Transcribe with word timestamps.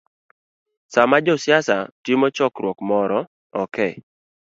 Sama 0.93 1.17
josiasa 1.25 1.75
timo 2.03 2.27
chokruok 2.35 2.77
moro, 2.89 3.19
ok 3.63 3.77